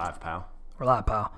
live, 0.00 0.20
pal. 0.20 0.48
We're 0.78 0.86
live, 0.86 1.04
pal. 1.06 1.30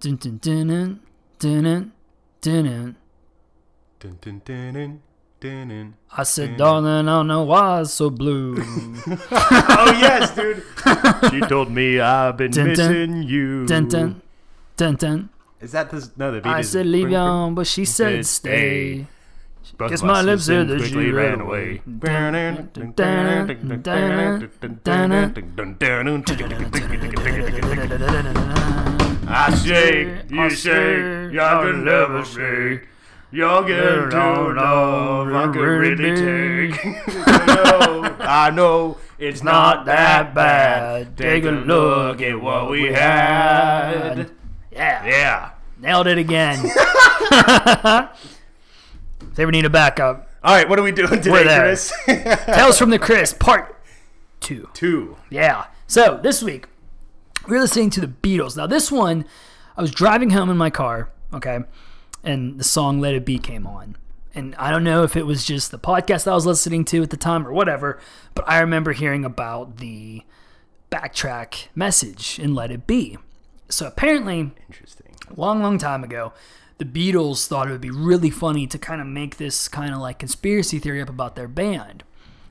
Dun 0.00 0.16
dun 0.16 0.38
dun 0.38 0.66
dun 0.68 1.00
dun 1.38 1.62
dun 1.62 1.92
dun 2.40 2.64
dun. 2.64 2.96
Dun, 4.00 4.18
dun, 4.20 4.42
dun, 4.44 4.72
dun, 4.74 5.00
dun, 5.40 5.68
dun. 5.68 5.94
I 6.16 6.22
said, 6.24 6.56
darling, 6.56 7.08
I 7.08 7.12
don't 7.12 7.26
know 7.28 7.44
why 7.44 7.80
it's 7.82 7.92
so 7.92 8.10
blue. 8.10 8.56
oh 8.60 9.96
yes, 10.00 10.34
dude. 10.34 10.62
she 11.30 11.40
told 11.40 11.70
me 11.70 12.00
I've 12.00 12.36
been 12.36 12.50
Dun, 12.50 12.66
dun. 12.74 12.90
missing 12.90 13.22
you. 13.22 13.66
dun 13.66 13.88
dun 13.88 14.20
dun 14.76 14.96
dun. 14.96 15.30
Is 15.60 15.72
that 15.72 15.90
the 15.90 16.10
no? 16.16 16.32
The 16.32 16.40
beat 16.40 16.50
I 16.50 16.60
is 16.60 16.70
said 16.72 16.86
leave 16.86 17.04
Bring- 17.04 17.16
on, 17.16 17.54
but 17.54 17.66
she 17.68 17.84
said 17.84 18.26
said 18.26 18.26
stay. 18.26 18.94
stay. 18.94 19.06
Both 19.78 19.90
Guess 19.90 20.02
my 20.02 20.20
lips 20.22 20.48
are 20.50 20.64
then 20.64 20.66
that 20.68 20.78
quickly 20.78 21.04
she 21.06 21.10
ran 21.10 21.38
ran 21.38 21.40
away. 21.40 21.80
I 27.86 29.54
say, 29.54 30.22
you 30.30 30.48
say, 30.50 31.28
y'all 31.30 31.64
can 31.64 31.84
never 31.84 32.24
say. 32.24 32.80
Y'all 33.30 33.62
get 33.64 34.10
too 34.10 34.52
love 34.54 35.30
I 35.34 35.52
could 35.52 35.60
really 35.60 36.16
take. 36.16 36.80
I 38.26 38.50
know 38.54 38.96
it's 39.18 39.42
not 39.42 39.84
that 39.84 40.34
bad. 40.34 41.14
Take 41.18 41.44
a 41.44 41.50
look 41.50 42.22
at 42.22 42.40
what 42.40 42.70
we 42.70 42.84
had. 42.84 44.30
Yeah, 44.72 45.04
Yeah. 45.06 45.50
nailed 45.78 46.06
it 46.06 46.16
again. 46.16 46.60
if 46.64 46.74
they 49.34 49.42
ever 49.42 49.52
need 49.52 49.66
a 49.66 49.70
backup, 49.70 50.30
All 50.42 50.54
right, 50.54 50.66
what 50.68 50.78
are 50.78 50.82
we 50.82 50.92
doing 50.92 51.10
today, 51.20 51.30
We're 51.30 51.44
there. 51.44 51.60
Chris? 51.64 51.92
Tales 52.06 52.78
from 52.78 52.88
the 52.90 52.98
Chris, 53.00 53.34
part 53.34 53.76
two. 54.40 54.70
Two. 54.72 55.16
Yeah. 55.28 55.66
So 55.86 56.18
this 56.22 56.42
week 56.42 56.66
we 57.46 57.54
were 57.56 57.60
listening 57.60 57.90
to 57.90 58.00
the 58.00 58.06
Beatles. 58.08 58.56
Now 58.56 58.66
this 58.66 58.90
one, 58.90 59.24
I 59.76 59.82
was 59.82 59.90
driving 59.90 60.30
home 60.30 60.50
in 60.50 60.56
my 60.56 60.70
car, 60.70 61.10
okay, 61.32 61.60
and 62.22 62.58
the 62.58 62.64
song 62.64 63.00
"Let 63.00 63.14
It 63.14 63.24
Be" 63.24 63.38
came 63.38 63.66
on, 63.66 63.96
and 64.34 64.54
I 64.56 64.70
don't 64.70 64.84
know 64.84 65.02
if 65.02 65.16
it 65.16 65.26
was 65.26 65.44
just 65.44 65.70
the 65.70 65.78
podcast 65.78 66.26
I 66.30 66.34
was 66.34 66.46
listening 66.46 66.84
to 66.86 67.02
at 67.02 67.10
the 67.10 67.16
time 67.16 67.46
or 67.46 67.52
whatever, 67.52 67.98
but 68.34 68.48
I 68.48 68.60
remember 68.60 68.92
hearing 68.92 69.24
about 69.24 69.78
the 69.78 70.22
backtrack 70.90 71.68
message 71.74 72.38
in 72.38 72.54
"Let 72.54 72.70
It 72.70 72.86
Be." 72.86 73.18
So 73.68 73.86
apparently, 73.86 74.52
Interesting. 74.68 75.14
long, 75.36 75.62
long 75.62 75.78
time 75.78 76.04
ago, 76.04 76.32
the 76.78 76.84
Beatles 76.84 77.46
thought 77.46 77.68
it 77.68 77.72
would 77.72 77.80
be 77.80 77.90
really 77.90 78.30
funny 78.30 78.66
to 78.66 78.78
kind 78.78 79.00
of 79.00 79.06
make 79.06 79.36
this 79.36 79.68
kind 79.68 79.94
of 79.94 80.00
like 80.00 80.18
conspiracy 80.18 80.78
theory 80.78 81.00
up 81.00 81.08
about 81.08 81.34
their 81.36 81.48
band 81.48 82.04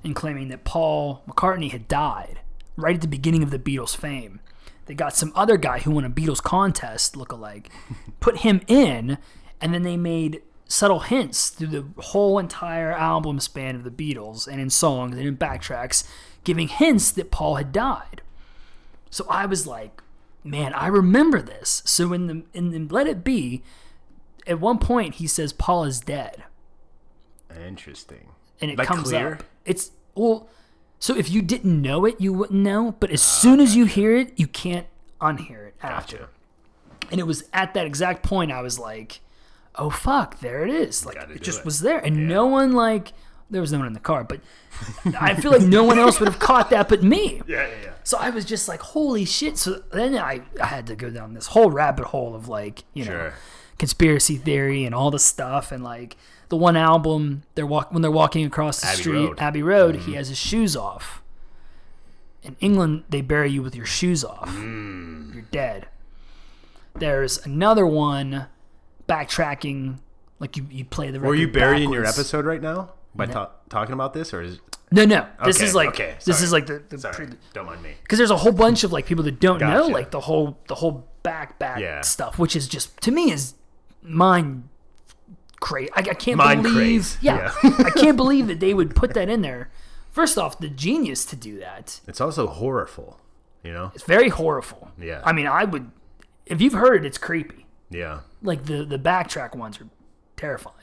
and 0.04 0.16
claiming 0.16 0.50
that 0.50 0.64
Paul 0.64 1.24
McCartney 1.28 1.72
had 1.72 1.88
died 1.88 2.40
right 2.76 2.96
at 2.96 3.02
the 3.02 3.08
beginning 3.08 3.44
of 3.44 3.52
the 3.52 3.60
Beatles' 3.60 3.96
fame. 3.96 4.40
They 4.86 4.94
got 4.94 5.16
some 5.16 5.32
other 5.36 5.58
guy 5.58 5.80
who 5.80 5.92
won 5.92 6.06
a 6.06 6.10
Beatles 6.10 6.42
contest 6.44 7.16
look-alike, 7.16 7.70
put 8.20 8.40
him 8.40 8.62
in, 8.68 9.18
and 9.62 9.74
then 9.74 9.84
they 9.84 9.96
made 9.98 10.42
subtle 10.66 11.00
hints 11.02 11.50
through 11.50 11.68
the 11.68 11.86
whole 12.02 12.40
entire 12.40 12.92
album 12.92 13.40
span 13.40 13.76
of 13.76 13.84
the 13.84 13.92
Beatles 13.92 14.48
and 14.48 14.60
in 14.60 14.70
songs 14.70 15.16
and 15.18 15.26
in 15.28 15.38
backtracks, 15.38 16.04
giving 16.44 16.68
hints 16.68 17.12
that 17.12 17.32
Paul 17.32 17.56
had 17.56 17.72
died. 17.72 18.22
So 19.10 19.26
I 19.30 19.46
was 19.46 19.68
like, 19.68 20.02
man, 20.44 20.74
I 20.74 20.88
remember 20.88 21.42
this. 21.42 21.82
So 21.86 22.12
in 22.14 22.28
the 22.28 22.44
in 22.54 22.72
the 22.72 22.94
Let 22.94 23.08
It 23.08 23.24
Be, 23.24 23.62
at 24.48 24.60
one 24.60 24.80
point 24.80 25.16
he 25.16 25.28
says 25.28 25.54
Paul 25.54 25.84
is 25.86 26.00
dead, 26.00 26.44
Interesting. 27.66 28.30
and 28.60 28.72
it 28.72 28.78
Like 28.78 28.88
comes 28.88 29.10
clear? 29.10 29.36
up. 29.36 29.44
It's 29.66 29.92
well, 30.16 30.50
so 31.04 31.18
if 31.18 31.30
you 31.30 31.42
didn't 31.42 31.82
know 31.82 32.06
it, 32.06 32.22
you 32.22 32.32
wouldn't 32.32 32.62
know. 32.62 32.96
But 32.98 33.12
as 33.12 33.22
soon 33.22 33.60
as 33.60 33.76
you 33.76 33.84
hear 33.84 34.16
it, 34.16 34.32
you 34.38 34.48
can't 34.48 34.88
unhear 35.20 35.68
it 35.68 35.76
after. 35.84 36.18
Gotcha. 36.18 36.30
And 37.12 37.20
it 37.20 37.28
was 37.28 37.44
at 37.52 37.74
that 37.74 37.86
exact 37.86 38.24
point 38.24 38.54
I 38.54 38.62
was 38.62 38.80
like, 38.80 39.20
oh 39.76 39.90
fuck, 39.90 40.40
there 40.40 40.64
it 40.64 40.70
is. 40.70 41.06
Like 41.06 41.18
it 41.18 41.42
just 41.42 41.60
it. 41.60 41.66
was 41.66 41.82
there, 41.82 41.98
and 42.00 42.30
no 42.30 42.46
one 42.46 42.72
like. 42.72 43.12
There 43.50 43.60
was 43.60 43.74
no 43.74 43.80
one 43.80 43.88
in 43.88 43.92
the 43.94 44.00
car, 44.00 44.24
but 44.24 44.40
I 45.20 45.34
feel 45.36 45.52
like 45.52 45.62
no 45.64 45.84
one 45.84 46.00
else 46.00 46.22
would 46.22 46.30
have 46.30 46.40
caught 46.40 46.70
that 46.70 46.88
but 46.88 47.04
me. 47.04 47.42
Yeah, 47.48 47.68
yeah, 47.68 47.74
yeah. 47.84 47.94
So 48.06 48.18
I 48.18 48.30
was 48.30 48.46
just 48.46 48.70
like, 48.70 48.80
holy 48.80 49.26
shit. 49.26 49.58
So 49.58 49.84
then 49.92 50.18
I, 50.18 50.42
I 50.62 50.68
had 50.68 50.88
to 50.88 50.96
go 50.96 51.10
down 51.10 51.34
this 51.34 51.48
whole 51.48 51.70
rabbit 51.70 52.06
hole 52.06 52.34
of 52.34 52.48
like, 52.48 52.86
you 52.94 53.04
know, 53.04 53.12
Sure. 53.12 53.34
conspiracy 53.78 54.38
theory 54.38 54.86
and 54.86 54.96
all 54.96 55.12
the 55.12 55.20
stuff. 55.20 55.74
And 55.74 55.84
like 55.84 56.16
the 56.54 56.58
one 56.58 56.78
album, 56.78 57.42
they're 57.56 57.66
walk 57.66 57.92
when 57.92 58.04
they're 58.04 58.12
walking 58.12 58.46
across 58.46 58.80
the 58.82 58.86
Abbey 58.88 58.98
street, 59.02 59.14
Road. 59.16 59.30
Mm-hmm. 59.38 59.44
Abbey 59.44 59.64
Road, 59.64 59.96
he 59.96 60.14
has 60.14 60.28
his 60.28 60.38
shoes 60.38 60.76
off. 60.78 61.24
In 62.44 62.56
England, 62.60 63.06
they 63.10 63.22
bury 63.22 63.50
you 63.50 63.64
with 63.64 63.76
your 63.76 63.88
shoes 63.88 64.24
off. 64.24 64.50
Mm. 64.50 65.34
You're 65.34 65.44
dead. 65.50 65.88
There's 66.94 67.44
another 67.44 67.88
one 67.88 68.46
backtracking, 69.10 69.98
like 70.40 70.56
you, 70.58 70.68
you 70.70 70.86
play 70.86 71.08
the 71.10 71.20
record 71.20 71.28
Were 71.30 71.36
you 71.36 71.48
burying 71.48 71.92
your 71.92 72.06
episode 72.06 72.46
right 72.46 72.62
now 72.62 72.92
by 73.16 73.26
ta- 73.26 73.50
talking 73.70 73.94
about 73.94 74.14
this, 74.14 74.32
or 74.32 74.42
is 74.44 74.60
No, 74.92 75.06
no. 75.06 75.26
This 75.44 75.58
Okay, 75.58 75.66
is 75.66 75.74
like 75.74 75.90
okay, 75.90 76.16
this 76.24 76.42
is 76.42 76.52
like 76.52 76.68
the, 76.68 76.84
the 76.88 77.00
sorry? 77.00 77.16
pre- 77.16 77.28
don't 77.54 77.66
mind 77.66 77.82
me. 77.82 77.94
because 78.04 78.20
there's 78.20 78.30
a 78.32 78.38
whole 78.38 78.52
bunch 78.52 78.84
of 78.84 78.92
like 78.92 79.08
people 79.08 79.24
that 79.24 79.40
don't 79.40 79.60
know 79.60 79.88
like 79.88 80.12
the 80.12 80.20
whole 80.20 80.60
the 80.68 80.76
whole 80.76 81.08
back 81.24 81.58
back 81.58 81.80
Yeah. 81.80 82.02
stuff, 82.02 82.38
which 82.38 82.56
is 82.56 82.68
just 82.68 82.96
to 83.02 83.12
me 83.12 83.32
is 83.32 83.56
mind 84.04 84.68
crazy. 85.64 85.90
I, 85.94 86.00
I 86.00 86.14
can't 86.14 86.38
Mind 86.38 86.62
believe, 86.62 86.76
craze, 86.76 87.18
yeah, 87.22 87.54
I 87.64 87.90
can't 87.96 88.18
believe 88.18 88.48
that 88.48 88.60
they 88.60 88.74
would 88.74 88.96
put 88.96 89.14
that 89.14 89.30
in 89.30 89.42
there. 89.42 89.72
First 90.12 90.38
off, 90.38 90.60
the 90.60 90.70
genius 90.70 91.26
to 91.26 91.36
do 91.36 91.58
that. 91.60 92.02
It's 92.06 92.22
also 92.22 92.48
horrible. 92.48 93.20
You 93.64 93.72
know? 93.72 93.92
It's 93.96 94.04
very 94.04 94.30
horrible. 94.30 94.92
Yeah. 95.00 95.22
I 95.24 95.32
mean, 95.32 95.48
I 95.48 95.64
would 95.64 95.90
if 96.46 96.62
you've 96.62 96.74
heard 96.74 97.06
it, 97.06 97.08
it's 97.08 97.18
creepy. 97.18 97.66
Yeah. 97.90 98.20
Like 98.42 98.66
the 98.66 98.84
the 98.84 99.00
backtrack 99.00 99.56
ones 99.56 99.80
are 99.80 99.88
terrifying. 100.36 100.76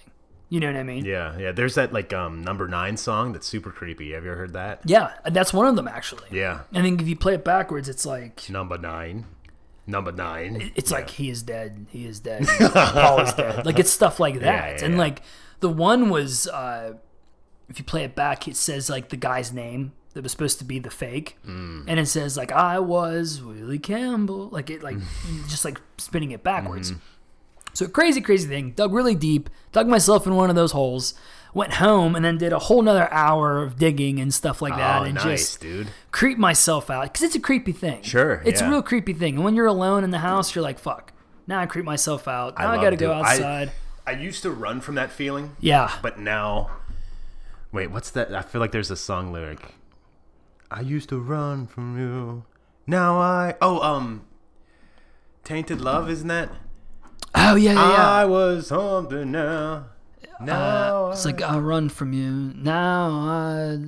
You 0.48 0.58
know 0.58 0.66
what 0.66 0.76
I 0.76 0.82
mean? 0.82 1.04
Yeah, 1.04 1.38
yeah. 1.38 1.52
There's 1.52 1.76
that 1.76 1.92
like 1.92 2.12
um 2.12 2.42
number 2.42 2.66
nine 2.66 2.96
song 2.96 3.32
that's 3.32 3.46
super 3.46 3.70
creepy. 3.70 4.12
Have 4.12 4.24
you 4.24 4.30
ever 4.30 4.38
heard 4.40 4.54
that? 4.54 4.80
Yeah, 4.84 5.12
that's 5.30 5.52
one 5.52 5.66
of 5.66 5.76
them 5.76 5.86
actually. 5.86 6.26
Yeah. 6.30 6.62
I 6.72 6.80
think 6.80 7.00
if 7.02 7.06
you 7.06 7.16
play 7.16 7.34
it 7.34 7.44
backwards, 7.44 7.88
it's 7.88 8.06
like 8.06 8.48
Number 8.48 8.78
nine. 8.78 9.26
Number 9.86 10.12
nine. 10.12 10.72
it's 10.76 10.90
like 10.90 11.10
he 11.10 11.30
is 11.30 11.42
dead, 11.42 11.86
he 11.90 12.06
is 12.06 12.20
dead, 12.20 12.46
Paul 12.72 13.20
is 13.20 13.32
dead. 13.34 13.66
Like 13.66 13.78
it's 13.78 13.90
stuff 13.90 14.20
like 14.20 14.40
that. 14.40 14.78
yeah, 14.78 14.84
and 14.84 14.94
yeah. 14.94 15.00
like 15.00 15.22
the 15.60 15.68
one 15.68 16.10
was 16.10 16.46
uh 16.48 16.94
if 17.68 17.78
you 17.78 17.84
play 17.84 18.04
it 18.04 18.14
back, 18.14 18.48
it 18.48 18.56
says 18.56 18.90
like 18.90 19.08
the 19.08 19.16
guy's 19.16 19.52
name 19.52 19.92
that 20.14 20.22
was 20.22 20.32
supposed 20.32 20.58
to 20.58 20.64
be 20.64 20.78
the 20.78 20.90
fake. 20.90 21.38
Hmm. 21.44 21.82
And 21.86 22.00
it 22.00 22.06
says 22.06 22.36
like 22.36 22.52
I 22.52 22.78
was 22.78 23.42
Willie 23.42 23.78
Campbell. 23.78 24.48
Like 24.48 24.70
it 24.70 24.82
like 24.82 24.96
just 25.48 25.64
like 25.64 25.80
spinning 25.98 26.32
it 26.32 26.42
backwards. 26.42 26.92
Mm-hmm. 26.92 27.00
So 27.72 27.86
crazy, 27.88 28.20
crazy 28.20 28.48
thing. 28.48 28.72
Dug 28.72 28.92
really 28.92 29.14
deep, 29.14 29.48
dug 29.72 29.86
myself 29.86 30.26
in 30.26 30.34
one 30.34 30.50
of 30.50 30.56
those 30.56 30.72
holes, 30.72 31.14
went 31.54 31.74
home 31.74 32.14
and 32.14 32.24
then 32.24 32.38
did 32.38 32.52
a 32.52 32.58
whole 32.58 32.82
nother 32.82 33.12
hour 33.12 33.62
of 33.62 33.78
digging 33.78 34.20
and 34.20 34.32
stuff 34.32 34.60
like 34.62 34.76
that 34.76 35.02
oh, 35.02 35.04
and 35.04 35.14
nice, 35.14 35.24
just 35.24 35.60
dude. 35.60 35.88
creep 36.10 36.38
myself 36.38 36.90
out 36.90 37.04
because 37.04 37.22
it's 37.22 37.34
a 37.34 37.40
creepy 37.40 37.72
thing. 37.72 38.02
Sure, 38.02 38.42
it's 38.44 38.60
yeah. 38.60 38.68
a 38.68 38.70
real 38.70 38.82
creepy 38.82 39.12
thing. 39.12 39.36
And 39.36 39.44
when 39.44 39.54
you're 39.54 39.66
alone 39.66 40.04
in 40.04 40.10
the 40.10 40.18
house, 40.18 40.54
you're 40.54 40.62
like, 40.62 40.78
"Fuck." 40.78 41.12
Now 41.46 41.60
I 41.60 41.66
creep 41.66 41.84
myself 41.84 42.28
out. 42.28 42.58
Now 42.58 42.68
I, 42.68 42.74
love 42.74 42.82
got 42.82 42.90
to 42.90 42.96
go 42.96 43.06
doing- 43.08 43.24
I- 43.24 43.32
outside. 43.32 43.72
I 44.06 44.12
used 44.12 44.42
to 44.42 44.50
run 44.50 44.80
from 44.80 44.96
that 44.96 45.12
feeling, 45.12 45.56
yeah, 45.60 45.92
but 46.02 46.18
now, 46.18 46.70
wait, 47.70 47.88
what's 47.88 48.10
that? 48.10 48.34
I 48.34 48.42
feel 48.42 48.60
like 48.60 48.72
there's 48.72 48.90
a 48.90 48.96
song 48.96 49.32
lyric. 49.32 49.74
I 50.70 50.80
used 50.80 51.08
to 51.10 51.18
run 51.18 51.66
from 51.66 51.98
you. 51.98 52.44
Now 52.86 53.18
I. 53.20 53.54
Oh, 53.60 53.80
um. 53.80 54.24
Tainted 55.44 55.80
Love, 55.80 56.10
isn't 56.10 56.28
that? 56.28 56.50
Oh 57.52 57.56
yeah, 57.56 57.72
yeah, 57.72 57.90
yeah. 57.92 58.10
I 58.10 58.24
was 58.24 58.68
something 58.68 59.30
now. 59.32 59.86
Now 60.40 61.06
Uh, 61.06 61.10
it's 61.12 61.24
like 61.26 61.42
I 61.42 61.58
run 61.58 61.88
from 61.88 62.12
you. 62.12 62.30
Now 62.56 63.10
I 63.10 63.78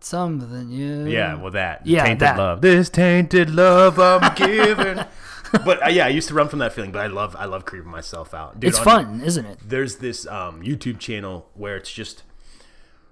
something 0.00 0.70
you. 0.70 1.06
Yeah, 1.06 1.34
well, 1.40 1.50
that. 1.52 1.86
Yeah, 1.86 2.04
tainted 2.04 2.20
that. 2.20 2.38
love. 2.38 2.60
This 2.60 2.90
tainted 2.90 3.50
love 3.50 3.98
I'm 3.98 4.34
giving. 4.34 5.04
but 5.64 5.82
uh, 5.84 5.88
yeah, 5.88 6.06
I 6.06 6.08
used 6.10 6.28
to 6.28 6.34
run 6.34 6.48
from 6.48 6.58
that 6.60 6.72
feeling, 6.72 6.92
but 6.92 7.00
I 7.00 7.06
love, 7.06 7.34
I 7.38 7.46
love 7.46 7.64
creeping 7.64 7.90
myself 7.90 8.34
out. 8.34 8.60
Dude, 8.60 8.68
it's 8.68 8.78
on- 8.78 8.84
fun, 8.84 9.20
isn't 9.22 9.44
it? 9.46 9.58
There's 9.64 9.96
this 9.96 10.26
um, 10.26 10.62
YouTube 10.62 10.98
channel 10.98 11.48
where 11.54 11.76
it's 11.76 11.90
just 11.92 12.22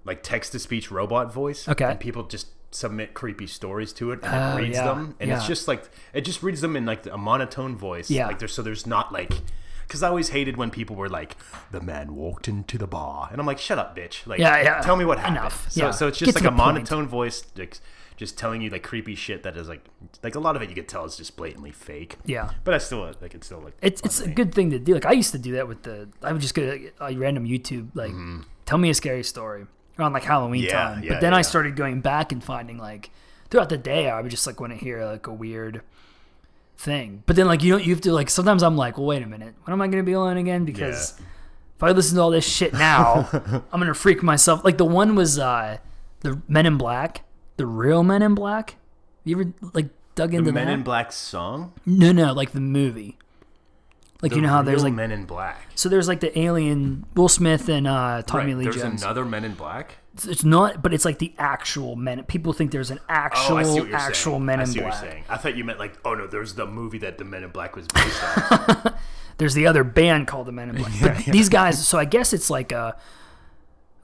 like 0.04 0.22
text 0.22 0.52
to 0.52 0.58
speech 0.58 0.90
robot 0.90 1.32
voice. 1.32 1.68
Okay. 1.68 1.84
And 1.84 1.98
people 2.00 2.24
just 2.24 2.48
submit 2.70 3.14
creepy 3.14 3.46
stories 3.46 3.92
to 3.94 4.10
it 4.10 4.18
and 4.24 4.34
Oh, 4.34 4.56
it 4.58 4.62
reads 4.62 4.76
yeah, 4.76 4.86
them, 4.86 5.14
and 5.20 5.30
it's 5.30 5.46
just 5.46 5.68
like 5.68 5.88
it 6.12 6.22
just 6.22 6.42
reads 6.42 6.60
them 6.60 6.76
in 6.76 6.84
like 6.84 7.06
a 7.06 7.16
monotone 7.16 7.76
voice. 7.76 8.10
Yeah. 8.10 8.26
Like 8.26 8.38
there's 8.40 8.52
so 8.52 8.62
there's 8.62 8.86
not 8.86 9.12
like. 9.12 9.32
Because 9.86 10.02
I 10.02 10.08
always 10.08 10.30
hated 10.30 10.56
when 10.56 10.70
people 10.70 10.96
were 10.96 11.08
like, 11.08 11.36
"The 11.70 11.80
man 11.80 12.14
walked 12.14 12.48
into 12.48 12.78
the 12.78 12.86
bar," 12.86 13.28
and 13.30 13.40
I'm 13.40 13.46
like, 13.46 13.58
"Shut 13.58 13.78
up, 13.78 13.96
bitch! 13.96 14.26
Like, 14.26 14.40
Yeah, 14.40 14.62
yeah. 14.62 14.80
tell 14.80 14.96
me 14.96 15.04
what 15.04 15.18
happened." 15.18 15.36
Enough. 15.36 15.70
So, 15.70 15.86
Yeah. 15.86 15.90
so 15.92 16.08
it's 16.08 16.18
just 16.18 16.32
to 16.32 16.38
like 16.38 16.42
a 16.42 16.44
the 16.44 16.50
point. 16.50 16.74
monotone 16.74 17.06
voice, 17.08 17.44
like, 17.56 17.78
just 18.16 18.38
telling 18.38 18.62
you 18.62 18.70
like 18.70 18.82
creepy 18.84 19.14
shit 19.16 19.42
that 19.42 19.56
is 19.56 19.68
like, 19.68 19.84
like 20.22 20.36
a 20.36 20.38
lot 20.38 20.54
of 20.54 20.62
it 20.62 20.68
you 20.68 20.74
could 20.76 20.86
tell 20.88 21.04
is 21.04 21.16
just 21.16 21.36
blatantly 21.36 21.72
fake. 21.72 22.16
Yeah. 22.24 22.50
But 22.62 22.74
I 22.74 22.78
still 22.78 23.12
like 23.20 23.34
it's 23.34 23.46
still 23.46 23.60
like 23.60 23.74
It's 23.82 24.00
it's 24.02 24.20
a 24.20 24.28
good 24.28 24.54
thing 24.54 24.70
to 24.70 24.78
do. 24.78 24.94
Like 24.94 25.04
I 25.06 25.12
used 25.12 25.32
to 25.32 25.38
do 25.38 25.52
that 25.52 25.66
with 25.66 25.82
the. 25.82 26.08
I 26.22 26.32
would 26.32 26.40
just 26.40 26.54
go 26.54 26.62
to 26.62 26.90
a 27.00 27.14
random 27.16 27.44
YouTube 27.46 27.88
like, 27.94 28.12
tell 28.66 28.78
me 28.78 28.88
a 28.90 28.94
scary 28.94 29.24
story 29.24 29.66
around 29.98 30.12
like 30.12 30.22
Halloween 30.24 30.62
Mm-hmm. 30.62 30.70
Yeah, 30.70 30.84
time. 30.94 31.02
yeah, 31.02 31.08
but 31.14 31.20
then 31.22 31.34
I 31.34 31.42
started 31.42 31.74
going 31.76 32.00
back 32.02 32.30
and 32.32 32.42
finding 32.42 32.78
like 32.78 33.10
throughout 33.50 33.68
the 33.68 33.78
day 33.78 34.08
I 34.08 34.20
would 34.20 34.30
just 34.30 34.46
like 34.46 34.60
want 34.60 34.72
to 34.72 34.78
hear 34.78 35.04
like 35.04 35.26
a 35.26 35.32
weird 35.32 35.82
thing. 36.76 37.22
But 37.26 37.36
then 37.36 37.46
like 37.46 37.62
you 37.62 37.72
don't 37.72 37.84
you 37.84 37.92
have 37.94 38.00
to 38.02 38.12
like 38.12 38.30
sometimes 38.30 38.62
I'm 38.62 38.76
like, 38.76 38.98
well, 38.98 39.06
wait 39.06 39.22
a 39.22 39.26
minute, 39.26 39.54
when 39.64 39.72
am 39.72 39.80
I 39.80 39.86
gonna 39.88 40.02
be 40.02 40.12
alone 40.12 40.36
again? 40.36 40.64
Because 40.64 41.14
if 41.76 41.82
I 41.82 41.90
listen 41.92 42.16
to 42.16 42.22
all 42.22 42.30
this 42.30 42.46
shit 42.46 42.72
now, 42.72 43.28
I'm 43.72 43.80
gonna 43.80 43.94
freak 43.94 44.22
myself. 44.22 44.64
Like 44.64 44.78
the 44.78 44.84
one 44.84 45.14
was 45.14 45.38
uh 45.38 45.78
the 46.20 46.40
Men 46.48 46.66
in 46.66 46.76
Black, 46.78 47.22
the 47.56 47.66
real 47.66 48.02
Men 48.02 48.22
in 48.22 48.34
Black. 48.34 48.76
You 49.24 49.40
ever 49.40 49.52
like 49.72 49.88
dug 50.14 50.34
into 50.34 50.46
The 50.50 50.52
Men 50.52 50.66
that? 50.66 50.72
in 50.74 50.82
Black 50.82 51.12
song. 51.12 51.72
no, 51.86 52.12
no, 52.12 52.32
like 52.32 52.52
the 52.52 52.60
movie. 52.60 53.18
Like 54.24 54.30
The 54.30 54.36
you 54.36 54.42
know 54.42 54.48
how 54.48 54.62
there's 54.62 54.82
like 54.82 54.94
Men 54.94 55.12
in 55.12 55.26
Black. 55.26 55.60
so 55.74 55.88
there's 55.90 56.08
like 56.08 56.20
the 56.20 56.36
alien 56.38 57.04
Will 57.14 57.28
Smith 57.28 57.68
and 57.68 57.86
uh, 57.86 58.22
Tommy 58.26 58.54
Right, 58.54 58.56
Lee 58.58 58.64
There's 58.64 58.76
Jones. 58.76 59.02
another 59.02 59.24
Men 59.24 59.44
in 59.44 59.54
Black. 59.54 59.96
It's- 60.14 60.26
It's 60.26 60.44
not, 60.44 60.80
but 60.82 60.94
it's 60.94 61.04
like 61.04 61.18
the 61.18 61.34
actual 61.38 61.94
men. 61.94 62.22
People 62.24 62.52
think 62.54 62.70
there's 62.70 62.90
an 62.90 63.00
actual 63.08 63.58
Oh, 63.58 63.74
what 63.74 63.86
you're 63.88 63.96
actual 63.96 64.32
saying. 64.34 64.44
Men 64.46 64.58
I 64.60 64.62
in 64.62 64.68
see 64.68 64.78
Black. 64.80 64.92
what 64.94 65.02
you're 65.02 65.10
saying. 65.12 65.24
I 65.28 65.36
thought 65.36 65.56
you 65.56 65.64
meant 65.64 65.78
like, 65.78 65.98
oh 66.04 66.14
no, 66.14 66.26
there's 66.26 66.54
the 66.54 66.66
movie 66.66 66.98
that 66.98 67.18
the 67.18 67.24
Men 67.24 67.44
in 67.44 67.50
Black 67.50 67.76
was 67.76 67.86
based 67.88 68.22
on. 68.50 68.94
There's 69.36 69.54
the 69.54 69.66
other 69.66 69.82
band 69.82 70.28
called 70.28 70.46
the 70.46 70.52
Men 70.52 70.70
in 70.70 70.76
Black. 70.76 70.92
but 71.02 71.24
these 71.26 71.48
guys, 71.48 71.86
so 71.86 71.98
I 71.98 72.04
guess 72.04 72.32
it's 72.32 72.48
like 72.48 72.70
a. 72.72 72.96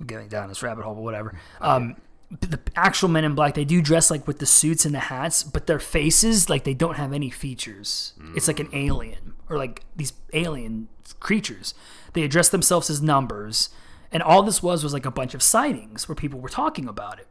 I'm 0.01 0.07
getting 0.07 0.27
down 0.29 0.49
this 0.49 0.63
rabbit 0.63 0.85
hole, 0.85 0.95
but 0.97 1.03
whatever. 1.03 1.39
Um, 1.61 1.95
the 2.31 2.61
actual 2.77 3.09
Men 3.09 3.25
in 3.25 3.35
Black, 3.35 3.55
they 3.55 3.65
do 3.65 3.83
dress 3.83 4.11
like 4.11 4.27
with 4.27 4.39
the 4.39 4.47
suits 4.47 4.85
and 4.85 4.95
the 4.95 5.01
hats, 5.01 5.43
but 5.43 5.67
their 5.67 5.81
faces, 5.81 6.49
like 6.49 6.65
they 6.65 6.75
don't 6.75 6.97
have 6.97 7.13
any 7.13 7.31
features. 7.31 8.15
It's 8.37 8.47
like 8.47 8.61
an 8.61 8.69
alien 8.73 9.35
or 9.49 9.59
like 9.59 9.83
these 9.97 10.13
alien 10.33 10.89
creatures. 11.19 11.75
They 12.13 12.23
address 12.23 12.49
themselves 12.49 12.89
as 12.89 13.03
numbers, 13.03 13.71
and 14.13 14.23
all 14.23 14.43
this 14.43 14.63
was 14.63 14.85
was 14.85 14.93
like 14.93 15.07
a 15.07 15.11
bunch 15.11 15.35
of 15.35 15.43
sightings 15.43 16.09
where 16.09 16.15
people 16.15 16.41
were 16.41 16.49
talking 16.49 16.89
about 16.89 17.19
it, 17.19 17.27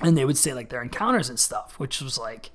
and 0.00 0.16
they 0.16 0.24
would 0.24 0.38
say 0.38 0.54
like 0.54 0.68
their 0.68 0.82
encounters 0.82 1.28
and 1.28 1.38
stuff, 1.38 1.78
which 1.78 2.00
was 2.00 2.18
like. 2.18 2.50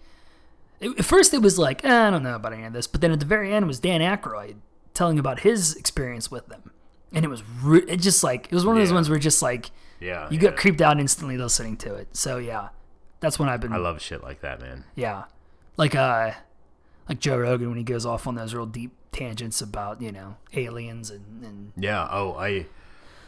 At 0.79 1.05
first, 1.05 1.33
it 1.33 1.41
was 1.41 1.57
like, 1.57 1.83
eh, 1.83 2.07
I 2.07 2.11
don't 2.11 2.21
know 2.21 2.35
about 2.35 2.53
any 2.53 2.63
of 2.63 2.71
this, 2.71 2.85
but 2.85 3.01
then 3.01 3.11
at 3.11 3.19
the 3.19 3.25
very 3.25 3.51
end, 3.51 3.63
it 3.63 3.67
was 3.67 3.79
Dan 3.79 3.99
Aykroyd 3.99 4.57
telling 4.93 5.17
about 5.17 5.39
his 5.39 5.75
experience 5.75 6.29
with 6.29 6.45
them, 6.49 6.69
and 7.13 7.23
it 7.25 7.27
was 7.29 7.43
re- 7.61 7.85
it 7.87 7.97
just 7.97 8.23
like 8.23 8.45
it 8.45 8.53
was 8.53 8.65
one 8.65 8.75
of 8.75 8.81
those 8.81 8.89
Yeah. 8.89 8.95
ones 8.95 9.09
where 9.09 9.19
just 9.19 9.41
like 9.41 9.71
Yeah, 9.99 10.27
you 10.29 10.35
yeah. 10.35 10.49
got 10.49 10.57
creeped 10.57 10.81
out 10.81 10.99
instantly 10.99 11.37
listening 11.37 11.77
to 11.77 11.95
it. 11.95 12.15
So 12.15 12.37
yeah, 12.37 12.69
that's 13.19 13.39
when 13.39 13.49
I've 13.49 13.61
been 13.61 13.73
I 13.73 13.77
love 13.77 14.01
shit 14.01 14.21
like 14.23 14.41
that, 14.41 14.59
man. 14.61 14.83
yeah, 14.95 15.23
like 15.77 15.95
uh, 15.95 16.31
like 17.09 17.19
Joe 17.19 17.37
Rogan 17.37 17.69
when 17.69 17.77
he 17.77 17.83
goes 17.83 18.05
off 18.05 18.27
on 18.27 18.35
those 18.35 18.53
real 18.53 18.65
deep 18.65 18.91
tangents 19.11 19.61
about 19.61 20.01
you 20.01 20.11
know 20.11 20.37
aliens 20.53 21.09
and 21.09 21.43
and 21.43 21.71
Yeah. 21.77 22.07
Oh, 22.11 22.33
I 22.35 22.65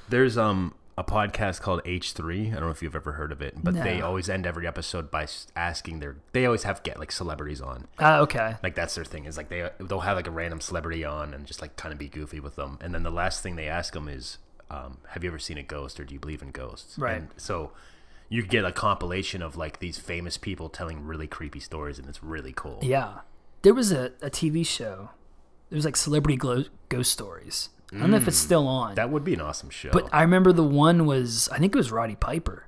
there's 0.10 0.38
um 0.38 0.74
a 1.00 1.04
podcast 1.04 1.62
called 1.62 1.82
H3. 1.86 2.48
I 2.50 2.56
don't 2.56 2.64
know 2.64 2.70
if 2.72 2.84
you've 2.84 2.94
ever 2.96 3.14
heard 3.14 3.32
of 3.32 3.42
it, 3.42 3.56
but 3.64 3.74
they 3.74 4.02
always 4.02 4.28
end 4.28 4.46
every 4.46 4.68
episode 4.68 5.10
by 5.10 5.28
asking 5.56 6.02
their. 6.02 6.18
They 6.34 6.46
always 6.46 6.64
have 6.64 6.84
get 6.84 7.00
like 7.00 7.14
celebrities 7.14 7.62
on. 7.62 7.88
uh, 8.00 8.20
okay, 8.24 8.56
Like 8.62 8.76
that's 8.76 8.96
their 8.96 9.06
thing. 9.06 9.24
Is 9.24 9.38
like 9.38 9.48
they 9.48 9.70
they'll 9.80 10.02
have 10.02 10.18
like 10.18 10.28
a 10.28 10.32
random 10.32 10.60
celebrity 10.60 11.06
on 11.06 11.34
and 11.34 11.46
just 11.48 11.62
like 11.62 11.78
kind 11.78 11.94
of 11.94 11.98
be 12.00 12.10
goofy 12.10 12.42
with 12.42 12.58
them. 12.58 12.78
And 12.82 12.94
then 12.94 13.04
the 13.04 13.12
last 13.12 13.42
thing 13.42 13.56
they 13.56 13.70
ask 13.70 13.94
them 13.94 14.10
is, 14.10 14.40
um, 14.70 14.98
"Have 15.12 15.24
you 15.24 15.30
ever 15.30 15.40
seen 15.40 15.58
a 15.58 15.64
ghost 15.64 16.02
or 16.02 16.04
do 16.04 16.14
you 16.14 16.20
believe 16.20 16.42
in 16.42 16.52
ghosts?" 16.52 16.98
Right. 17.00 17.16
And 17.18 17.30
so. 17.38 17.72
You 18.32 18.44
get 18.44 18.64
a 18.64 18.72
compilation 18.72 19.42
of 19.42 19.58
like 19.58 19.80
these 19.80 19.98
famous 19.98 20.38
people 20.38 20.70
telling 20.70 21.04
really 21.04 21.26
creepy 21.26 21.60
stories, 21.60 21.98
and 21.98 22.08
it's 22.08 22.22
really 22.22 22.54
cool. 22.56 22.78
yeah. 22.84 23.22
There 23.64 23.74
was 23.74 23.92
a, 23.92 24.12
a 24.22 24.30
TV 24.30 24.64
show. 24.64 25.10
There 25.70 25.78
was 25.78 25.84
like 25.84 25.96
celebrity 25.96 26.38
ghost 26.90 27.12
stories. 27.12 27.70
I 27.94 27.98
don't 27.98 28.12
know 28.12 28.18
if 28.18 28.28
it's 28.28 28.38
still 28.38 28.68
on. 28.68 28.92
Mm. 28.94 28.96
That 28.96 29.10
would 29.10 29.24
be 29.24 29.34
an 29.34 29.42
awesome 29.42 29.70
show. 29.70 29.90
But 29.92 30.08
I 30.14 30.22
remember 30.22 30.52
the 30.54 30.64
one 30.64 31.06
was 31.06 31.50
I 31.52 31.58
think 31.60 31.74
it 31.74 31.78
was 31.78 31.92
Roddy 31.92 32.16
Piper 32.16 32.66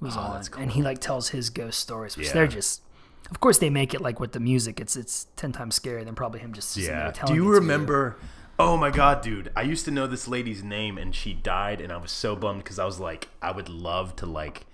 was 0.00 0.16
Oh, 0.16 0.20
on, 0.20 0.34
that's 0.34 0.48
and 0.56 0.70
he 0.72 0.82
like 0.82 0.98
tells 1.00 1.28
his 1.30 1.50
ghost 1.50 1.78
stories, 1.80 2.16
which 2.16 2.28
Yeah. 2.28 2.32
they're 2.34 2.46
just. 2.46 2.82
Of 3.30 3.40
course, 3.40 3.58
they 3.58 3.70
make 3.70 3.92
it 3.92 4.00
like 4.00 4.20
with 4.20 4.32
the 4.32 4.40
music. 4.40 4.78
It's 4.80 4.96
it's 4.96 5.26
ten 5.36 5.52
times 5.52 5.78
scarier 5.78 6.04
than 6.04 6.14
probably 6.14 6.40
him 6.40 6.52
just 6.52 6.70
sitting 6.70 6.90
Yeah. 6.90 7.04
there 7.04 7.12
telling. 7.12 7.34
Do 7.34 7.42
you 7.42 7.48
to 7.52 7.58
remember? 7.60 8.16
Oh 8.58 8.76
my 8.78 8.90
god, 8.90 9.20
dude! 9.20 9.50
I 9.54 9.62
used 9.62 9.84
to 9.86 9.90
know 9.90 10.06
this 10.06 10.26
lady's 10.28 10.62
name, 10.62 10.96
and 10.96 11.14
she 11.14 11.34
died, 11.34 11.80
and 11.80 11.92
I 11.92 11.96
was 11.98 12.10
so 12.12 12.34
bummed 12.36 12.62
because 12.64 12.78
I 12.78 12.84
was 12.86 12.98
like, 13.00 13.28
I 13.42 13.50
would 13.50 13.68
love 13.68 14.16
to 14.16 14.26
like 14.26 14.64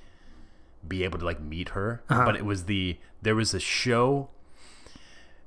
be 0.87 1.03
able 1.05 1.19
to 1.19 1.25
like 1.25 1.41
meet 1.41 1.71
her, 1.71 2.03
Uh-huh. 2.09 2.25
but 2.27 2.37
it 2.37 2.45
was 2.45 2.65
the 2.67 2.99
there 3.23 3.35
was 3.35 3.55
a 3.55 3.59
show, 3.61 4.29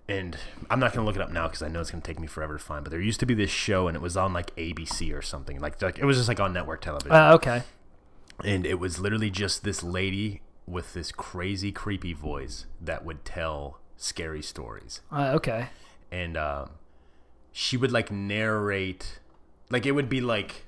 and 0.07 0.38
I'm 0.69 0.80
not 0.80 0.94
gonna 0.94 1.06
look 1.06 1.16
it 1.16 1.22
up 1.22 1.31
now 1.31 1.48
because 1.48 1.62
I 1.63 1.68
know 1.68 1.81
it's 1.81 1.92
gonna 1.92 2.02
take 2.04 2.19
me 2.19 2.28
forever 2.28 2.57
to 2.57 2.63
find. 2.63 2.84
But 2.84 2.92
there 2.92 3.02
used 3.02 3.19
to 3.22 3.25
be 3.25 3.34
this 3.34 3.50
show, 3.50 3.88
and 3.88 3.96
it 3.96 4.02
was 4.02 4.16
on 4.18 4.34
like 4.34 4.56
ABC 4.56 5.13
or 5.13 5.22
something, 5.22 5.60
like 5.60 5.81
like 5.81 5.98
it 6.00 6.06
was 6.06 6.18
just 6.18 6.28
like 6.28 6.40
on 6.40 6.54
network 6.54 6.81
television, 6.81 7.12
Uh, 7.12 7.34
okay. 7.34 7.63
and 8.44 8.66
it 8.66 8.80
was 8.80 9.00
literally 9.00 9.30
just 9.31 9.63
this 9.63 9.81
lady 9.84 10.42
with 10.68 10.94
this 10.94 11.12
crazy 11.12 11.72
creepy 11.72 12.13
voice 12.13 12.66
that 12.81 13.06
would 13.06 13.24
tell 13.24 13.80
scary 13.98 14.42
stories 14.42 15.02
Uh, 15.12 15.31
okay. 15.36 15.68
and 16.12 16.36
um, 16.36 16.72
she 17.52 17.78
would 17.78 17.92
like 17.92 18.12
narrate 18.12 19.19
like 19.69 19.86
it 19.86 19.92
would 19.94 20.10
be 20.10 20.19
like 20.22 20.66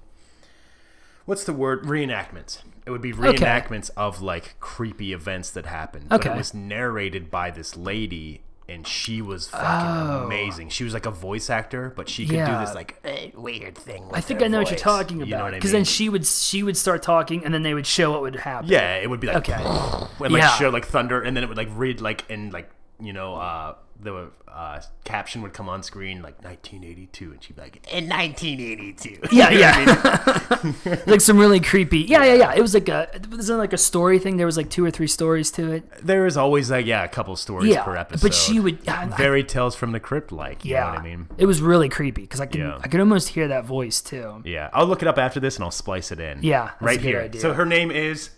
what's 1.25 1.43
the 1.43 1.51
word 1.53 1.83
reenactments 1.83 2.59
it 2.85 2.91
would 2.91 3.01
be 3.01 3.11
reenactments 3.11 3.89
of 3.97 4.21
like 4.21 4.55
creepy 4.59 5.11
events 5.13 5.49
that 5.49 5.65
happened 5.65 6.07
but 6.09 6.21
Okay. 6.21 6.29
it 6.33 6.37
was 6.37 6.53
narrated 6.53 7.29
by 7.31 7.49
this 7.51 7.75
lady 7.75 8.41
and 8.69 8.85
she 8.85 9.21
was 9.21 9.47
fucking 9.47 9.65
Oh. 10.11 10.23
amazing 10.25 10.69
she 10.69 10.83
was 10.83 10.93
like 10.93 11.05
a 11.05 11.11
voice 11.11 11.49
actor 11.49 11.93
but 11.95 12.09
she 12.09 12.25
could 12.25 12.35
do 12.45 12.57
this 12.59 12.75
like 12.75 12.99
eh, 13.05 13.29
weird 13.33 13.77
thing 13.77 14.03
I 14.13 14.19
think 14.21 14.41
I 14.41 14.47
know 14.47 14.57
her 14.57 14.63
what 14.63 14.69
you're 14.71 14.75
voice. 14.77 14.81
talking 14.83 15.19
You 15.21 15.25
know 15.27 15.35
about. 15.37 15.43
what 15.45 15.53
I 15.53 15.57
Because 15.57 15.71
mean? 15.71 15.79
then 15.79 15.85
she 15.85 16.09
would 16.09 16.25
she 16.25 16.63
would 16.63 16.75
start 16.77 17.01
talking, 17.01 17.45
and 17.45 17.53
then 17.53 17.63
they 17.63 17.73
would 17.73 17.87
show 17.87 18.11
what 18.11 18.21
would 18.21 18.35
happen. 18.35 18.69
yeah 18.69 18.95
it 18.95 19.09
would 19.09 19.19
be 19.19 19.27
like 19.27 19.37
Okay. 19.37 19.53
and 20.23 20.33
like 20.33 20.41
Yeah. 20.41 20.49
show 20.57 20.69
like 20.69 20.85
thunder 20.85 21.21
and 21.21 21.35
then 21.35 21.43
it 21.43 21.47
would 21.47 21.57
like 21.57 21.69
read 21.71 22.01
like 22.01 22.25
and 22.29 22.51
like 22.51 22.69
you 22.99 23.13
know 23.13 23.35
uh 23.35 23.75
the 23.99 24.29
uh, 24.47 24.79
caption 25.05 25.41
would 25.41 25.53
come 25.53 25.67
on 25.67 25.81
screen 25.81 26.21
like 26.21 26.35
1982 26.43 27.31
and 27.31 27.43
she'd 27.43 27.55
be 27.55 27.61
like 27.63 27.75
in 27.91 28.07
1982 28.07 29.19
Yeah, 29.31 29.45
what 29.45 29.53
I 29.53 29.57
yeah. 29.57 30.73
mean? 30.85 30.99
like 31.07 31.19
some 31.21 31.39
really 31.39 31.59
creepy. 31.59 31.99
Yeah, 32.01 32.23
yeah, 32.23 32.33
yeah. 32.35 32.53
It 32.55 32.61
was 32.61 32.75
like 32.75 32.89
a 32.89 33.09
it 33.15 33.27
wasn't 33.27 33.57
like 33.57 33.73
a 33.73 33.77
story 33.77 34.19
thing. 34.19 34.37
There 34.37 34.45
was 34.45 34.55
like 34.55 34.69
two 34.69 34.85
or 34.85 34.91
three 34.91 35.07
stories 35.07 35.49
to 35.51 35.71
it. 35.71 36.05
there 36.05 36.27
is 36.27 36.37
always 36.37 36.69
like 36.69 36.85
yeah 36.85 37.03
a 37.03 37.07
couple 37.07 37.35
stories 37.35 37.71
Yeah, 37.73 37.83
per 37.83 37.95
episode 37.95 38.21
but 38.27 38.33
she 38.35 38.59
would. 38.59 38.87
I- 38.87 39.03
I- 39.03 39.05
very 39.07 39.43
tales 39.43 39.75
from 39.75 39.93
the 39.93 39.99
crypt 39.99 40.31
like 40.31 40.63
yeah, 40.63 40.81
know 40.83 40.89
what 40.91 40.99
I 40.99 41.03
mean 41.03 41.27
it 41.39 41.47
was 41.47 41.59
really 41.61 41.89
creepy 41.89 42.21
because 42.21 42.39
I 42.41 42.45
can 42.45 42.61
Yeah. 42.61 42.79
I 42.83 42.87
could 42.87 42.99
almost 42.99 43.29
hear 43.29 43.47
that 43.47 43.65
voice 43.65 43.99
too. 44.01 44.41
yeah 44.45 44.69
I'll 44.73 44.85
look 44.87 45.01
it 45.01 45.07
up 45.07 45.17
after 45.17 45.39
this 45.39 45.55
and 45.55 45.63
I'll 45.65 45.71
splice 45.71 46.11
it 46.11 46.19
in 46.19 46.43
Yeah, 46.43 46.71
right 46.79 47.01
here 47.01 47.21
idea. 47.21 47.41
so 47.41 47.53
her 47.53 47.65
name 47.65 47.89
is 47.89 48.29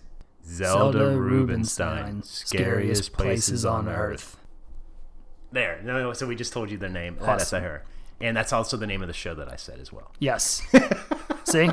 Zelda, 0.45 0.99
Zelda 0.99 1.17
Rubinstein, 1.19 2.23
scariest 2.23 3.11
places 3.13 3.65
on 3.65 3.87
earth 3.89 4.37
there 5.51 5.81
no, 5.83 5.99
no 6.01 6.13
so 6.13 6.27
we 6.27 6.35
just 6.35 6.53
told 6.53 6.69
you 6.71 6.77
the 6.77 6.89
name 6.89 7.17
that's 7.19 7.43
Awesome. 7.43 7.63
her 7.63 7.83
and 8.21 8.35
that's 8.35 8.51
also 8.53 8.75
the 8.77 8.87
name 8.87 9.01
of 9.01 9.07
the 9.07 9.13
show 9.13 9.33
that 9.35 9.51
I 9.51 9.55
said 9.55 9.79
as 9.79 9.91
well 9.91 10.11
Yes. 10.19 10.61
See 11.45 11.69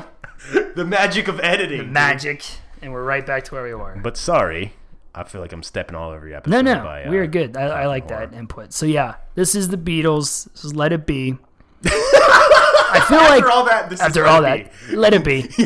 the 0.75 0.85
magic 0.85 1.27
of 1.27 1.39
editing 1.39 1.79
dude. 1.81 1.91
magic, 1.91 2.45
and 2.81 2.93
we're 2.93 3.03
right 3.03 3.25
back 3.25 3.43
to 3.45 3.55
where 3.55 3.63
we 3.63 3.73
were. 3.73 3.99
But 4.01 4.17
sorry, 4.17 4.73
I 5.15 5.23
feel 5.23 5.41
like 5.41 5.51
I'm 5.51 5.63
stepping 5.63 5.95
all 5.95 6.11
over 6.11 6.27
your 6.27 6.37
episode. 6.37 6.63
No, 6.63 6.73
no, 6.75 6.83
by, 6.83 7.09
we 7.09 7.17
uh, 7.17 7.21
are 7.21 7.27
good. 7.27 7.57
I, 7.57 7.63
I 7.63 7.85
like 7.87 8.07
horror. 8.09 8.27
that 8.27 8.37
input. 8.37 8.71
So 8.71 8.85
yeah, 8.85 9.15
this 9.33 9.55
is 9.55 9.69
the 9.69 9.77
Beatles. 9.77 10.49
This 10.53 10.63
is 10.63 10.75
Let 10.75 10.93
It 10.93 11.07
Be. 11.07 11.37
I 12.09 13.03
feel 13.07 13.17
like 13.17 13.43
After 13.43 13.49
all 13.51 13.65
that, 13.65 13.89
this 13.89 13.99
after 13.99 14.23
Let 14.23 14.29
all 14.29 14.45
It 14.45 14.71
that, 14.89 14.97
Let 14.97 15.13
It 15.15 15.23
Be. 15.23 15.49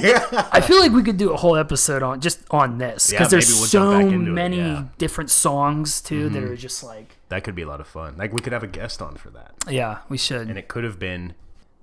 I 0.51 0.61
feel 0.61 0.79
like 0.79 0.91
we 0.91 1.03
could 1.03 1.17
do 1.17 1.31
a 1.33 1.37
whole 1.37 1.55
episode 1.57 2.01
on 2.01 2.21
just 2.21 2.39
on 2.49 2.77
this 2.77 3.11
Yeah, 3.11 3.19
because 3.19 3.31
there's 3.31 3.47
we'll 3.53 3.67
so 3.67 3.91
into 3.99 4.15
it, 4.31 4.33
many 4.33 4.57
yeah. 4.57 4.63
Mm-hmm. 4.63 4.87
different 4.97 5.29
songs 5.29 6.01
too 6.01 6.29
that 6.29 6.43
are 6.43 6.55
just 6.55 6.83
like 6.83 7.17
That 7.31 7.43
could 7.43 7.55
be 7.55 7.63
a 7.63 7.67
lot 7.67 7.79
of 7.81 7.87
fun. 7.87 8.15
Like 8.17 8.31
we 8.33 8.39
could 8.41 8.53
have 8.53 8.61
a 8.63 8.67
guest 8.67 9.01
on 9.01 9.15
for 9.15 9.29
that, 9.31 9.53
yeah, 9.67 9.99
we 10.09 10.17
should. 10.17 10.47
and 10.49 10.57
it 10.57 10.67
could 10.67 10.83
have 10.83 10.99
been 10.99 11.33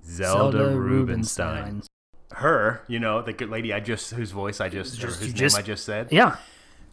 Zelda, 0.05 0.75
Rubinstein. 0.77 1.83
Her, 2.33 2.83
you 2.87 2.99
know, 2.99 3.21
the 3.23 3.33
good 3.33 3.49
lady 3.49 3.73
I 3.73 3.79
just 3.79 4.11
whose 4.11 4.29
voice 4.31 4.61
I 4.61 4.69
just, 4.69 4.97
or 5.03 5.07
Just- 5.07 5.19
whose 5.19 5.33
you 5.33 5.47
name 5.47 5.55
I 5.57 5.61
just 5.63 5.83
said. 5.83 6.07
Yeah, 6.11 6.37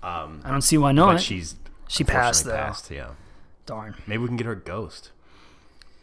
Um, 0.02 0.40
I 0.44 0.50
don't 0.50 0.62
see 0.62 0.78
why 0.78 0.90
but 0.90 1.12
not. 1.12 1.20
she's 1.20 1.54
She 1.88 2.02
passed 2.02 2.44
though. 2.46 2.52
passed. 2.52 2.90
Yeah, 2.90 3.10
Darn, 3.66 3.94
maybe 4.06 4.22
we 4.22 4.28
can 4.28 4.36
get 4.38 4.46
her 4.46 4.52
a 4.52 4.56
ghost, 4.58 5.10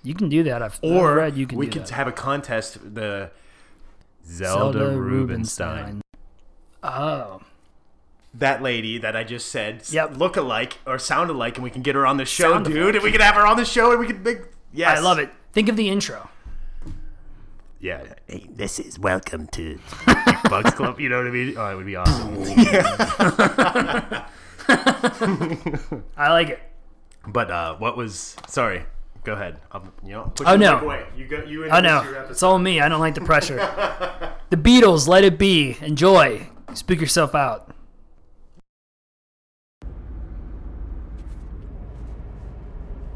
you 0.03 0.13
can 0.13 0.29
do 0.29 0.43
that. 0.43 0.61
I've, 0.61 0.79
or 0.83 1.15
read 1.15 1.35
you 1.35 1.47
can 1.47 1.57
we 1.57 1.65
could 1.67 1.83
that. 1.87 1.89
have 1.89 2.07
a 2.07 2.11
contest. 2.11 2.77
The 2.93 3.31
Zelda, 4.25 4.95
Rubinstein. 4.97 6.01
Oh, 6.83 7.41
that 8.35 8.61
lady 8.61 8.97
that 8.97 9.15
I 9.15 9.23
just 9.23 9.49
said 9.49 9.81
s- 9.81 9.93
Yep. 9.93 10.17
look 10.17 10.35
alike 10.37 10.79
or 10.87 10.97
sound 10.99 11.29
alike, 11.29 11.55
and 11.57 11.63
we 11.63 11.69
can 11.69 11.81
get 11.81 11.95
her 11.95 12.05
on 12.07 12.17
the 12.17 12.25
show, 12.25 12.51
Sound 12.53 12.65
dude. 12.65 12.77
alike. 12.77 12.95
And 12.95 13.03
we 13.03 13.11
can 13.11 13.21
have 13.21 13.35
her 13.35 13.45
on 13.45 13.57
the 13.57 13.65
show, 13.65 13.91
and 13.91 13.99
we 13.99 14.07
can 14.07 14.23
make. 14.23 14.39
Yes, 14.73 14.97
I 14.97 15.01
love 15.01 15.19
it. 15.19 15.29
Think 15.51 15.69
of 15.69 15.75
the 15.75 15.89
intro. 15.89 16.29
Yeah. 17.79 18.01
Hey, 18.27 18.47
this 18.49 18.79
is 18.79 18.97
welcome 18.97 19.47
to 19.47 19.77
Bugs 20.49 20.71
Club. 20.73 20.99
You 20.99 21.09
know 21.09 21.17
what 21.17 21.27
I 21.27 21.31
mean? 21.31 21.53
Oh, 21.57 21.69
it 21.69 21.75
would 21.75 21.85
be 21.85 21.95
awesome. 21.97 22.33
I 26.17 26.29
like 26.31 26.49
it. 26.49 26.59
but 27.27 27.51
uh, 27.51 27.75
what 27.75 27.97
was? 27.97 28.35
Sorry. 28.47 28.85
Go 29.23 29.33
ahead. 29.33 29.59
Um, 29.71 29.91
you 30.03 30.11
know. 30.11 30.31
Push 30.35 30.47
Oh, 30.47 30.55
no. 30.55 30.79
Away. 30.79 31.05
You 31.15 31.25
go. 31.27 31.43
You. 31.43 31.63
I 31.65 31.77
introduce 31.79 31.83
know. 31.83 32.03
your 32.03 32.15
episode. 32.17 32.31
It's 32.31 32.43
all 32.43 32.59
me. 32.59 32.79
I 32.81 32.89
don't 32.89 32.99
like 32.99 33.15
the 33.15 33.21
pressure. 33.21 33.57
the 34.49 34.57
Beatles, 34.57 35.07
let 35.07 35.23
it 35.23 35.37
be. 35.37 35.77
Enjoy. 35.81 36.47
Spook 36.73 36.99
yourself 36.99 37.35
out. 37.35 37.72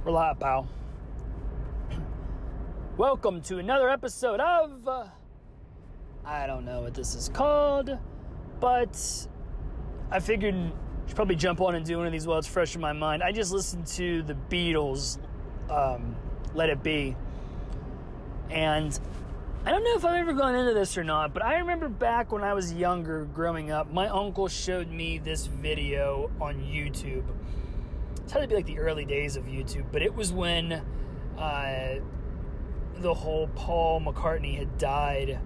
Relax, 0.07 0.39
pal. 0.39 0.69
Welcome 2.95 3.41
to 3.41 3.57
another 3.57 3.89
episode 3.89 4.39
of. 4.39 4.87
Uh, 4.87 5.07
I 6.23 6.47
don't 6.47 6.63
know 6.63 6.83
what 6.83 6.93
this 6.93 7.13
is 7.13 7.27
called, 7.27 7.89
but 8.61 9.27
I 10.09 10.21
figured 10.21 10.55
I 10.55 11.07
should 11.07 11.15
probably 11.17 11.35
jump 11.35 11.59
on 11.59 11.75
and 11.75 11.85
do 11.85 11.97
one 11.97 12.05
of 12.05 12.13
these 12.13 12.25
while 12.25 12.37
it's 12.37 12.47
fresh 12.47 12.73
in 12.73 12.79
my 12.79 12.93
mind. 12.93 13.21
I 13.21 13.33
just 13.33 13.51
listened 13.51 13.85
to 13.97 14.23
the 14.23 14.33
Beatles, 14.49 15.19
um, 15.69 16.15
Let 16.53 16.69
It 16.69 16.81
Be, 16.81 17.13
and 18.49 18.97
I 19.65 19.71
don't 19.71 19.83
know 19.83 19.95
if 19.97 20.05
I've 20.05 20.21
ever 20.21 20.31
gone 20.31 20.55
into 20.55 20.73
this 20.73 20.97
or 20.97 21.03
not, 21.03 21.33
but 21.33 21.43
I 21.43 21.57
remember 21.57 21.89
back 21.89 22.31
when 22.31 22.45
I 22.45 22.53
was 22.53 22.71
younger, 22.71 23.25
growing 23.25 23.71
up, 23.71 23.91
my 23.91 24.07
uncle 24.07 24.47
showed 24.47 24.89
me 24.89 25.17
this 25.17 25.47
video 25.47 26.31
on 26.39 26.61
YouTube. 26.61 27.25
It 28.27 28.31
had 28.31 28.41
to 28.41 28.47
be 28.47 28.55
like 28.55 28.65
the 28.65 28.79
early 28.79 29.05
days 29.05 29.35
of 29.35 29.45
YouTube, 29.45 29.85
but 29.91 30.01
it 30.01 30.13
was 30.13 30.31
when. 30.31 30.83
Uh, 31.37 31.95
the 32.99 33.13
whole 33.13 33.47
Paul 33.49 34.01
McCartney 34.01 34.57
had 34.57 34.77
died 34.77 35.39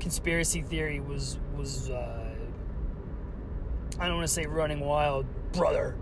conspiracy 0.00 0.62
theory 0.62 1.00
was 1.00 1.38
was 1.56 1.90
uh, 1.90 2.34
I 3.98 4.06
don't 4.06 4.16
want 4.16 4.28
to 4.28 4.32
say 4.32 4.46
running 4.46 4.80
wild, 4.80 5.26
brother. 5.52 5.96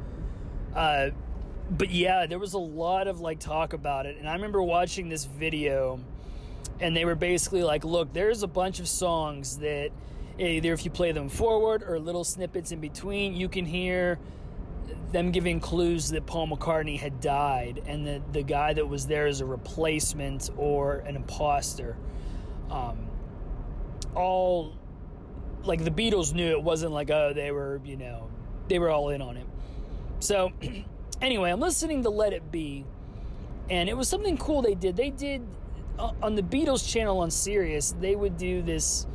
Uh, 0.75 1.11
but 1.71 1.91
yeah, 1.91 2.27
there 2.27 2.39
was 2.39 2.53
a 2.53 2.59
lot 2.59 3.09
of 3.09 3.21
like 3.21 3.41
talk 3.41 3.73
about 3.73 4.07
it, 4.07 4.17
and 4.19 4.29
I 4.29 4.35
remember 4.35 4.63
watching 4.63 5.09
this 5.09 5.25
video, 5.25 6.01
and 6.81 6.97
they 6.97 7.05
were 7.05 7.15
basically 7.15 7.63
like, 7.63 7.85
"Look, 7.85 8.13
there's 8.13 8.43
a 8.43 8.49
bunch 8.49 8.81
of 8.81 8.89
songs 8.89 9.59
that 9.59 9.91
either 10.39 10.73
if 10.73 10.85
you 10.85 10.91
play 10.91 11.13
them 11.13 11.29
forward 11.29 11.83
or 11.83 11.99
little 11.99 12.25
snippets 12.25 12.73
in 12.73 12.81
between, 12.81 13.35
you 13.35 13.49
can 13.49 13.65
hear." 13.65 14.19
Them 15.13 15.31
giving 15.31 15.61
clues 15.61 16.11
that 16.11 16.27
Paul 16.27 16.49
McCartney 16.49 16.99
had 16.99 17.21
died 17.21 17.83
and 17.87 18.07
that 18.07 18.33
the 18.33 18.43
guy 18.43 18.73
that 18.73 18.87
was 18.87 19.07
there 19.07 19.27
is 19.27 19.41
a 19.41 19.47
replacement 19.47 20.51
or 20.57 20.97
an 20.99 21.17
imposter. 21.17 21.97
Um, 22.71 23.09
all 24.15 24.75
like 25.65 25.85
the 25.85 25.91
Beatles 25.91 26.33
knew 26.33 26.51
it 26.51 26.63
wasn't 26.63 26.93
like 26.93 27.11
oh 27.11 27.33
they 27.33 27.51
were 27.51 27.81
you 27.85 27.97
know 27.97 28.31
they 28.69 28.79
were 28.79 28.91
all 28.91 29.11
in 29.11 29.23
on 29.23 29.37
it. 29.37 29.47
So 30.21 30.53
anyway, 31.21 31.51
I'm 31.51 31.61
listening 31.61 32.03
to 32.03 32.11
Let 32.11 32.33
It 32.33 32.51
Be, 32.51 32.85
and 33.71 33.89
it 33.89 33.97
was 33.97 34.09
something 34.09 34.37
cool 34.37 34.63
they 34.63 34.75
did. 34.75 34.97
They 34.97 35.11
did 35.11 35.47
uh, 35.99 36.13
on 36.23 36.35
the 36.35 36.43
Beatles 36.43 36.89
channel 36.89 37.21
on 37.21 37.31
Sirius. 37.31 37.95
They 38.01 38.17
would 38.17 38.37
do 38.37 38.63
this. 38.63 39.07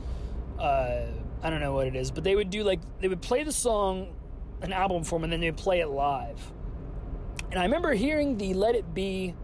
Uh, 0.57 1.05
I 1.43 1.49
don't 1.49 1.59
know 1.59 1.73
what 1.73 1.87
it 1.87 1.95
is, 1.95 2.11
but 2.11 2.23
they 2.23 2.35
would 2.35 2.49
do 2.49 2.63
like 2.63 2.79
they 2.99 3.07
would 3.07 3.21
play 3.21 3.43
the 3.43 3.51
song 3.51 4.13
an 4.61 4.73
album 4.73 5.03
for 5.03 5.15
them 5.15 5.25
and 5.25 5.33
then 5.33 5.41
they'd 5.41 5.57
play 5.57 5.79
it 5.79 5.87
live. 5.87 6.39
And 7.49 7.59
I 7.59 7.63
remember 7.63 7.93
hearing 7.93 8.37
the 8.37 8.53
Let 8.53 8.75
It 8.75 8.93
Be 8.93 9.35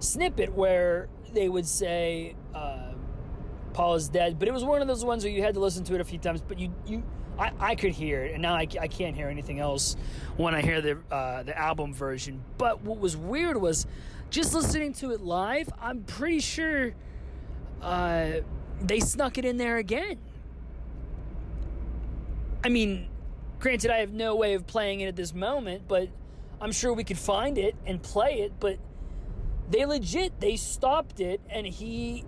snippet 0.00 0.52
where 0.54 1.08
they 1.32 1.48
would 1.48 1.66
say 1.66 2.34
uh, 2.54 2.92
Paul 3.72 3.94
is 3.94 4.08
dead, 4.08 4.38
but 4.38 4.48
it 4.48 4.52
was 4.52 4.64
one 4.64 4.82
of 4.82 4.88
those 4.88 5.04
ones 5.04 5.24
where 5.24 5.32
you 5.32 5.42
had 5.42 5.54
to 5.54 5.60
listen 5.60 5.84
to 5.84 5.94
it 5.94 6.00
a 6.00 6.04
few 6.04 6.18
times, 6.18 6.42
but 6.42 6.58
you 6.58 6.72
you 6.86 7.02
I, 7.38 7.52
I 7.60 7.74
could 7.76 7.92
hear 7.92 8.24
it, 8.24 8.32
and 8.32 8.42
now 8.42 8.54
I, 8.54 8.66
I 8.80 8.88
can't 8.88 9.14
hear 9.14 9.28
anything 9.28 9.60
else 9.60 9.96
when 10.36 10.54
I 10.54 10.60
hear 10.60 10.80
the 10.80 10.98
uh, 11.10 11.44
the 11.44 11.56
album 11.56 11.94
version. 11.94 12.42
But 12.58 12.82
what 12.82 12.98
was 12.98 13.16
weird 13.16 13.56
was 13.56 13.86
just 14.30 14.54
listening 14.54 14.92
to 14.94 15.12
it 15.12 15.20
live. 15.20 15.70
I'm 15.80 16.02
pretty 16.02 16.40
sure 16.40 16.94
uh, 17.80 18.30
they 18.80 19.00
snuck 19.00 19.38
it 19.38 19.44
in 19.44 19.56
there 19.56 19.76
again. 19.76 20.18
I 22.64 22.68
mean, 22.68 23.08
Granted, 23.58 23.90
I 23.90 23.98
have 23.98 24.12
no 24.12 24.36
way 24.36 24.54
of 24.54 24.66
playing 24.66 25.00
it 25.00 25.06
at 25.06 25.16
this 25.16 25.34
moment, 25.34 25.82
but 25.88 26.08
I'm 26.60 26.70
sure 26.70 26.92
we 26.92 27.04
could 27.04 27.18
find 27.18 27.58
it 27.58 27.74
and 27.86 28.00
play 28.00 28.40
it. 28.40 28.52
But 28.60 28.78
they 29.70 29.84
legit 29.84 30.40
they 30.40 30.56
stopped 30.56 31.20
it, 31.20 31.40
and 31.48 31.66
he. 31.66 32.24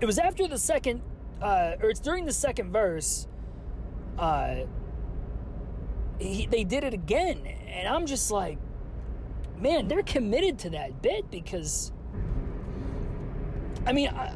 It 0.00 0.06
was 0.06 0.18
after 0.18 0.46
the 0.46 0.58
second, 0.58 1.02
uh, 1.40 1.74
or 1.80 1.90
it's 1.90 2.00
during 2.00 2.24
the 2.24 2.32
second 2.32 2.72
verse. 2.72 3.28
Uh, 4.18 4.64
he, 6.18 6.46
they 6.46 6.64
did 6.64 6.82
it 6.82 6.92
again, 6.92 7.46
and 7.68 7.86
I'm 7.86 8.06
just 8.06 8.30
like, 8.30 8.58
man, 9.58 9.86
they're 9.86 10.02
committed 10.02 10.58
to 10.60 10.70
that 10.70 11.02
bit 11.02 11.30
because. 11.30 11.92
I 13.86 13.92
mean, 13.92 14.08
I, 14.08 14.34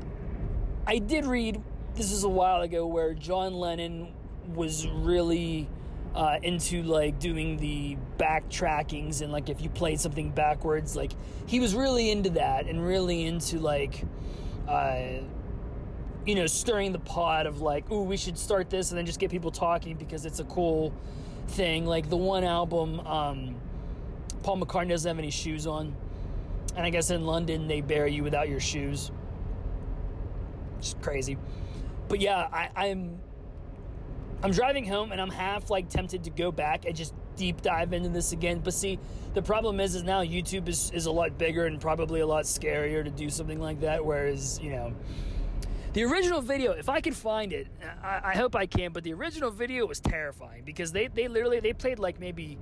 I 0.87 0.99
did 0.99 1.27
read 1.27 1.61
this 1.95 2.11
is 2.13 2.25
a 2.25 2.29
while 2.29 2.63
ago 2.63 2.87
where 2.87 3.13
John 3.13 3.55
Lennon 3.55 4.15
was 4.55 4.87
really 4.89 5.69
uh, 6.15 6.39
into 6.43 6.83
like 6.83 7.19
doing 7.19 7.57
the 7.57 7.97
backtrackings 8.19 9.23
and 9.23 9.33
like 9.33 9.49
if 9.49 9.63
you 9.63 9.71
played 9.71 9.99
something 9.99 10.31
backwards 10.31 10.95
like 10.95 11.13
he 11.47 11.59
was 11.59 11.75
really 11.75 12.11
into 12.11 12.31
that 12.31 12.67
and 12.67 12.85
really 12.85 13.25
into 13.25 13.59
like 13.59 14.05
uh, 14.69 15.05
you 16.27 16.35
know 16.35 16.47
stirring 16.47 16.93
the 16.93 16.99
pot 16.99 17.47
of 17.47 17.61
like 17.61 17.85
oh, 17.91 18.03
we 18.03 18.17
should 18.17 18.37
start 18.37 18.69
this 18.69 18.91
and 18.91 18.99
then 18.99 19.07
just 19.07 19.19
get 19.19 19.31
people 19.31 19.51
talking 19.51 19.97
because 19.97 20.27
it's 20.27 20.41
a 20.41 20.45
cool 20.45 20.93
thing. 21.49 21.87
Like 21.87 22.09
the 22.11 22.17
one 22.17 22.45
album 22.45 23.01
um, 23.01 23.57
paul 24.43 24.59
mccartney 24.59 24.91
doesn't 24.91 25.09
have 25.09 25.19
any 25.19 25.31
shoes 25.31 25.67
on 25.69 25.95
and 26.75 26.85
i 26.85 26.91
guess 26.91 27.11
in 27.11 27.25
london 27.25 27.69
they 27.69 27.81
bury 27.81 28.13
you 28.13 28.23
without 28.23 28.49
your 28.49 28.61
shoes. 28.61 29.11
It's 30.79 30.95
crazy. 31.01 31.39
But 32.09 32.21
yeah 32.21 32.49
I, 32.53 32.69
i'm 32.77 33.19
I'm 34.43 34.51
driving 34.51 34.85
home 34.85 35.13
and 35.13 35.21
I'm 35.21 35.31
half 35.31 35.71
like 35.71 35.89
tempted 35.89 36.25
to 36.25 36.31
go 36.31 36.51
back 36.51 36.85
and 36.85 36.97
just 36.97 37.15
deep 37.37 37.63
dive 37.63 37.93
into 37.93 38.09
this 38.09 38.33
again. 38.33 38.59
But 38.59 38.75
see, 38.75 38.99
the 39.35 39.43
problem 39.43 39.79
is, 39.79 39.95
is 39.95 40.03
now 40.03 40.23
YouTube 40.23 40.69
is, 40.69 40.91
is 40.91 41.07
a 41.07 41.13
lot 41.13 41.39
bigger 41.39 41.67
and 41.67 41.81
probably 41.81 42.21
a 42.21 42.27
lot 42.27 42.45
scarier 42.45 43.05
to 43.05 43.11
do 43.11 43.31
something 43.31 43.61
like 43.61 43.81
that. 43.81 44.05
Whereas, 44.05 44.59
you 44.61 44.71
know, 44.71 44.93
the 45.93 46.05
original 46.05 46.41
video, 46.41 46.73
if 46.73 46.89
I 46.89 47.01
can 47.01 47.13
find 47.13 47.53
it, 47.53 47.69
I, 48.03 48.21
I 48.25 48.37
hope 48.37 48.57
I 48.57 48.67
can, 48.67 48.93
but 48.93 49.05
the 49.05 49.13
original 49.13 49.51
video 49.51 49.87
was 49.87 50.01
terrifying 50.01 50.63
because 50.65 50.91
they, 50.91 51.07
they 51.07 51.29
literally, 51.29 51.61
they 51.61 51.73
played 51.73 52.01
like 52.01 52.19
maybe 52.19 52.59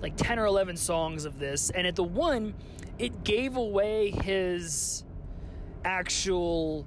like 0.00 0.16
10 0.16 0.38
or 0.38 0.46
11 0.46 0.76
songs 0.76 1.26
of 1.26 1.38
this. 1.38 1.68
And 1.70 1.86
at 1.86 1.96
the 1.96 2.04
one, 2.04 2.54
it 2.98 3.24
gave 3.24 3.56
away 3.56 4.10
his 4.10 5.04
actual 5.84 6.86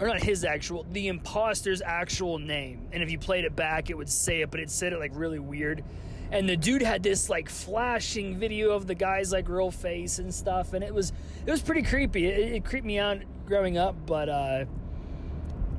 or 0.00 0.06
not 0.06 0.22
his 0.22 0.44
actual, 0.44 0.86
the 0.92 1.08
imposter's 1.08 1.82
actual 1.82 2.38
name. 2.38 2.88
And 2.92 3.02
if 3.02 3.10
you 3.10 3.18
played 3.18 3.44
it 3.44 3.56
back, 3.56 3.90
it 3.90 3.96
would 3.96 4.08
say 4.08 4.42
it, 4.42 4.50
but 4.50 4.60
it 4.60 4.70
said 4.70 4.92
it 4.92 4.98
like 4.98 5.12
really 5.14 5.38
weird. 5.38 5.84
And 6.30 6.48
the 6.48 6.56
dude 6.56 6.82
had 6.82 7.02
this 7.02 7.28
like 7.28 7.48
flashing 7.48 8.38
video 8.38 8.72
of 8.72 8.86
the 8.86 8.94
guy's 8.94 9.32
like 9.32 9.48
real 9.48 9.70
face 9.70 10.18
and 10.18 10.32
stuff, 10.32 10.74
and 10.74 10.84
it 10.84 10.92
was 10.92 11.12
it 11.46 11.50
was 11.50 11.62
pretty 11.62 11.82
creepy. 11.82 12.26
It, 12.26 12.52
it 12.52 12.64
creeped 12.64 12.86
me 12.86 12.98
out 12.98 13.18
growing 13.46 13.78
up, 13.78 13.96
but 14.04 14.28
uh, 14.28 14.64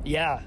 yeah, 0.03 0.41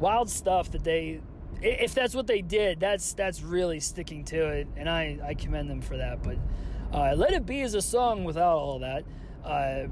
wild 0.00 0.28
stuff 0.28 0.72
that 0.72 0.82
they. 0.82 1.20
If 1.60 1.94
that's 1.94 2.14
what 2.14 2.26
they 2.26 2.42
did, 2.42 2.80
that's 2.80 3.12
that's 3.14 3.40
really 3.42 3.78
sticking 3.80 4.24
to 4.26 4.48
it, 4.48 4.66
and 4.76 4.88
I 4.90 5.18
I 5.24 5.34
commend 5.34 5.70
them 5.70 5.82
for 5.82 5.96
that. 5.96 6.22
But 6.22 6.38
uh, 6.92 7.14
"Let 7.16 7.32
It 7.32 7.46
Be" 7.46 7.60
is 7.60 7.74
a 7.74 7.82
song 7.82 8.24
without 8.24 8.56
all 8.56 8.80
that. 8.80 9.04
Uh, 9.44 9.86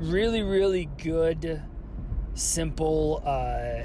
really, 0.00 0.42
really 0.42 0.88
good 0.98 1.62
simple 2.34 3.22
uh 3.24 3.82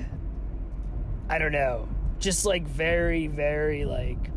I 1.29 1.37
don't 1.39 1.51
know, 1.51 1.89
just 2.19 2.45
like 2.45 2.65
very 2.67 3.27
very 3.27 3.85
like 3.85 4.31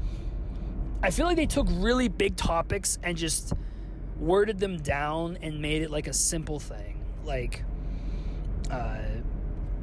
I 1.02 1.10
feel 1.10 1.26
like 1.26 1.36
they 1.36 1.46
took 1.46 1.66
really 1.70 2.08
big 2.08 2.36
topics 2.36 2.98
and 3.02 3.16
just 3.16 3.52
worded 4.18 4.58
them 4.58 4.78
down 4.78 5.38
and 5.40 5.62
made 5.62 5.82
it 5.82 5.90
like 5.90 6.06
a 6.06 6.12
simple 6.12 6.60
thing. 6.60 7.04
Like 7.24 7.64
uh 8.70 8.98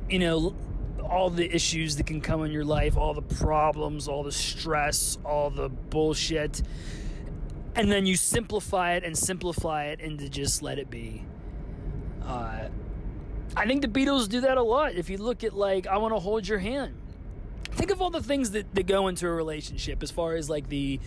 you 0.10 0.20
know, 0.20 0.56
all 1.04 1.30
the 1.30 1.50
issues 1.54 1.96
that 1.98 2.06
can 2.06 2.22
come 2.22 2.44
in 2.44 2.52
your 2.52 2.66
life, 2.66 2.98
all 2.98 3.14
the 3.14 3.22
problems, 3.22 4.08
all 4.08 4.24
the 4.24 4.32
stress, 4.32 5.18
all 5.24 5.50
the 5.50 5.70
bullshit. 5.70 6.62
And 7.76 7.92
then 7.92 8.06
you 8.06 8.16
simplify 8.16 8.94
it 8.94 9.04
and 9.04 9.18
simplify 9.18 9.86
it 9.86 10.00
into 10.00 10.30
just 10.30 10.64
let 10.64 10.80
it 10.80 10.90
be. 10.90 11.24
Uh, 12.26 12.70
I 13.58 13.66
think 13.66 13.82
the 13.82 13.88
Beatles 13.88 14.30
do 14.30 14.42
that 14.42 14.58
a 14.58 14.62
lot. 14.62 14.94
If 14.94 15.10
you 15.10 15.18
look 15.18 15.44
at 15.44 15.54
like 15.54 15.88
I 15.88 15.98
want 15.98 16.14
to 16.14 16.20
hold 16.20 16.48
your 16.48 16.60
hand. 16.60 16.94
Think 17.72 17.90
of 17.90 18.02
all 18.02 18.12
the 18.12 18.22
things 18.22 18.52
that, 18.52 18.74
that 18.76 18.86
go 18.86 19.08
into 19.08 19.28
a 19.28 19.32
relationship 19.32 20.04
as 20.04 20.12
far 20.12 20.36
as 20.36 20.48
like 20.48 20.70
the 20.70 21.00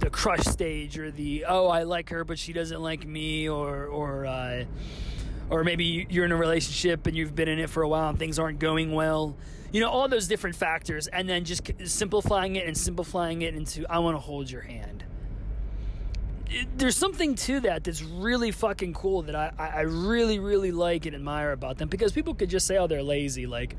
the 0.00 0.10
crush 0.10 0.44
stage 0.44 0.98
or 0.98 1.10
the 1.10 1.46
oh 1.48 1.68
I 1.68 1.84
like 1.84 2.10
her 2.10 2.24
but 2.24 2.38
she 2.38 2.52
doesn't 2.52 2.80
like 2.82 3.06
me 3.06 3.48
or 3.48 3.86
or 3.86 4.26
uh, 4.26 4.64
or 5.48 5.64
maybe 5.64 6.06
you're 6.10 6.26
in 6.26 6.32
a 6.32 6.36
relationship 6.36 7.06
and 7.06 7.16
you've 7.16 7.34
been 7.34 7.48
in 7.48 7.58
it 7.58 7.70
for 7.70 7.82
a 7.82 7.88
while 7.88 8.10
and 8.10 8.18
things 8.18 8.38
aren't 8.38 8.58
going 8.58 8.92
well. 8.92 9.34
You 9.72 9.80
know, 9.80 9.88
all 9.88 10.06
those 10.06 10.28
different 10.28 10.56
factors 10.56 11.06
and 11.06 11.26
then 11.26 11.44
just 11.44 11.70
simplifying 11.86 12.56
it 12.56 12.66
and 12.66 12.76
simplifying 12.76 13.40
it 13.40 13.54
into 13.54 13.86
I 13.88 14.00
want 14.00 14.16
to 14.16 14.20
hold 14.20 14.50
your 14.50 14.62
hand 14.62 15.04
there's 16.76 16.96
something 16.96 17.34
to 17.34 17.60
that 17.60 17.84
that's 17.84 18.02
really 18.02 18.50
fucking 18.50 18.92
cool 18.92 19.22
that 19.22 19.34
I, 19.34 19.52
I 19.58 19.80
really 19.80 20.38
really 20.38 20.72
like 20.72 21.06
and 21.06 21.14
admire 21.14 21.52
about 21.52 21.78
them 21.78 21.88
because 21.88 22.12
people 22.12 22.34
could 22.34 22.50
just 22.50 22.66
say 22.66 22.76
oh 22.76 22.86
they're 22.86 23.02
lazy 23.02 23.46
like 23.46 23.76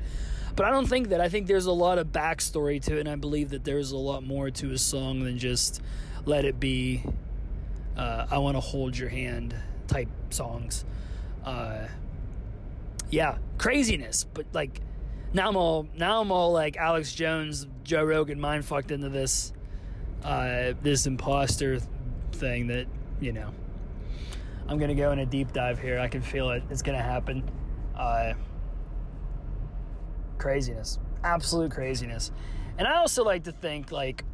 but 0.56 0.66
I 0.66 0.70
don't 0.70 0.86
think 0.86 1.10
that 1.10 1.20
I 1.20 1.28
think 1.28 1.46
there's 1.46 1.66
a 1.66 1.72
lot 1.72 1.98
of 1.98 2.08
backstory 2.08 2.82
to 2.84 2.96
it 2.96 3.00
and 3.00 3.08
I 3.08 3.16
believe 3.16 3.50
that 3.50 3.64
there's 3.64 3.92
a 3.92 3.96
lot 3.96 4.24
more 4.24 4.50
to 4.50 4.72
a 4.72 4.78
song 4.78 5.22
than 5.22 5.38
just 5.38 5.80
let 6.24 6.44
it 6.44 6.58
be 6.58 7.04
uh, 7.96 8.26
I 8.30 8.38
want 8.38 8.56
to 8.56 8.60
hold 8.60 8.96
your 8.96 9.08
hand 9.08 9.54
type 9.86 10.08
songs. 10.30 10.84
Uh, 11.44 11.86
yeah, 13.10 13.38
craziness. 13.58 14.24
But 14.24 14.46
like 14.52 14.80
now 15.32 15.48
I'm 15.48 15.56
all 15.56 15.88
now 15.96 16.20
I'm 16.20 16.30
all 16.30 16.52
like 16.52 16.76
Alex 16.76 17.14
Jones, 17.14 17.66
Joe 17.84 18.04
Rogan, 18.04 18.40
mind 18.40 18.64
fucked 18.64 18.90
into 18.90 19.08
this 19.08 19.52
uh, 20.24 20.74
this 20.82 21.06
imposter 21.06 21.80
thing 22.36 22.66
that 22.68 22.86
you 23.20 23.32
know. 23.32 23.50
I'm 24.68 24.78
gonna 24.78 24.94
go 24.94 25.12
in 25.12 25.20
a 25.20 25.26
deep 25.26 25.52
dive 25.52 25.78
here. 25.78 25.98
I 25.98 26.08
can 26.08 26.22
feel 26.22 26.50
it. 26.50 26.62
It's 26.70 26.82
gonna 26.82 27.02
happen. 27.02 27.48
Uh, 27.96 28.34
craziness, 30.38 30.98
absolute 31.22 31.70
craziness. 31.70 32.32
And 32.78 32.86
I 32.86 32.96
also 32.96 33.24
like 33.24 33.44
to 33.44 33.52
think 33.52 33.92
like 33.92 34.24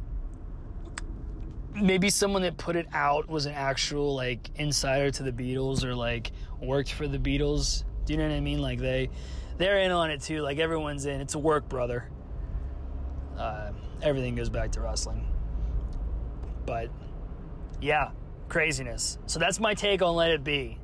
maybe 1.75 2.09
someone 2.09 2.41
that 2.43 2.57
put 2.57 2.75
it 2.75 2.87
out 2.93 3.27
was 3.27 3.45
an 3.45 3.53
actual 3.53 4.15
like 4.15 4.49
insider 4.55 5.11
to 5.11 5.23
the 5.23 5.31
Beatles 5.31 5.83
or 5.83 5.95
like 5.95 6.31
worked 6.61 6.91
for 6.91 7.07
the 7.07 7.17
Beatles. 7.17 7.83
Do 8.05 8.13
you 8.13 8.19
know 8.19 8.27
what 8.27 8.35
I 8.35 8.39
mean? 8.41 8.61
Like 8.61 8.79
they 8.79 9.09
they're 9.57 9.79
in 9.79 9.91
on 9.91 10.11
it 10.11 10.21
too. 10.21 10.41
Like 10.41 10.59
everyone's 10.59 11.05
in. 11.05 11.21
It's 11.21 11.35
a 11.35 11.39
work, 11.39 11.69
brother. 11.69 12.09
Uh, 13.37 13.71
everything 14.01 14.35
goes 14.35 14.49
back 14.49 14.71
to 14.73 14.81
wrestling. 14.81 15.27
But 16.65 16.89
yeah, 17.83 18.11
craziness. 18.47 19.17
So 19.25 19.39
that's 19.39 19.59
my 19.59 19.73
take 19.73 20.01
on 20.01 20.15
Let 20.15 20.31
It 20.31 20.43
Be. 20.43 20.77